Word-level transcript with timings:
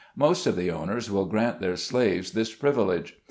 Most 0.15 0.47
of 0.47 0.55
the 0.55 0.71
owners 0.71 1.11
will 1.11 1.27
grant 1.27 1.59
their 1.59 1.77
slaves 1.77 2.31
this 2.31 2.55
privilege. 2.55 3.19